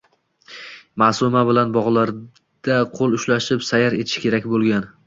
—Maʼsuma 1.03 1.43
bilan 1.51 1.75
bogʼlarda 1.77 2.81
qoʼl 2.97 3.21
ushlashib 3.21 3.65
sayr 3.71 3.99
etishi 4.03 4.27
kerak 4.29 4.55
boʼlgan 4.57 4.95